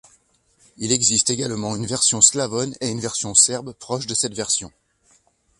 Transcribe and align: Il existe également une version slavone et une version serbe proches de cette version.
Il 0.77 0.91
existe 0.91 1.29
également 1.29 1.75
une 1.75 1.85
version 1.85 2.21
slavone 2.21 2.73
et 2.81 2.89
une 2.89 2.99
version 2.99 3.35
serbe 3.35 3.73
proches 3.73 4.07
de 4.07 4.15
cette 4.15 4.33
version. 4.33 4.71